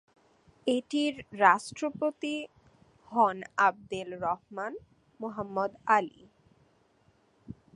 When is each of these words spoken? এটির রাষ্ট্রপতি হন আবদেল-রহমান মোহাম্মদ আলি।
এটির 0.67 1.13
রাষ্ট্রপতি 1.39 2.35
হন 3.11 3.37
আবদেল-রহমান 3.57 4.73
মোহাম্মদ 5.19 5.71
আলি। 5.87 6.21